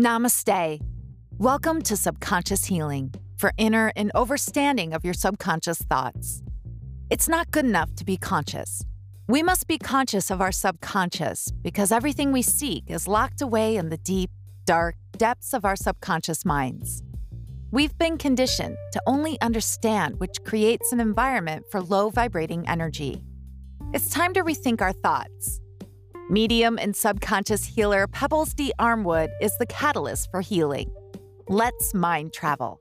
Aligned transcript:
Namaste. 0.00 0.80
Welcome 1.36 1.82
to 1.82 1.94
Subconscious 1.94 2.64
Healing 2.64 3.12
for 3.36 3.52
inner 3.58 3.92
and 3.96 4.10
overstanding 4.14 4.94
of 4.94 5.04
your 5.04 5.12
subconscious 5.12 5.76
thoughts. 5.76 6.42
It's 7.10 7.28
not 7.28 7.50
good 7.50 7.66
enough 7.66 7.94
to 7.96 8.06
be 8.06 8.16
conscious. 8.16 8.82
We 9.28 9.42
must 9.42 9.66
be 9.66 9.76
conscious 9.76 10.30
of 10.30 10.40
our 10.40 10.52
subconscious 10.52 11.52
because 11.60 11.92
everything 11.92 12.32
we 12.32 12.40
seek 12.40 12.84
is 12.90 13.06
locked 13.06 13.42
away 13.42 13.76
in 13.76 13.90
the 13.90 13.98
deep, 13.98 14.30
dark 14.64 14.94
depths 15.18 15.52
of 15.52 15.66
our 15.66 15.76
subconscious 15.76 16.46
minds. 16.46 17.02
We've 17.70 17.96
been 17.98 18.16
conditioned 18.16 18.78
to 18.92 19.02
only 19.06 19.38
understand 19.42 20.18
which 20.18 20.42
creates 20.46 20.92
an 20.92 21.00
environment 21.00 21.66
for 21.70 21.82
low 21.82 22.08
vibrating 22.08 22.66
energy. 22.66 23.22
It's 23.92 24.08
time 24.08 24.32
to 24.32 24.42
rethink 24.42 24.80
our 24.80 24.94
thoughts. 24.94 25.59
Medium 26.30 26.78
and 26.78 26.94
subconscious 26.94 27.64
healer 27.64 28.06
Pebbles 28.06 28.54
D. 28.54 28.72
Armwood 28.78 29.30
is 29.40 29.50
the 29.58 29.66
catalyst 29.66 30.30
for 30.30 30.40
healing. 30.40 30.88
Let's 31.48 31.92
mind 31.92 32.32
travel. 32.32 32.78